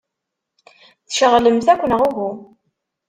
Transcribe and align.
Tceɣlemt 1.07 1.67
akk, 1.73 1.81
neɣ 1.85 2.01
uhu? 2.07 2.29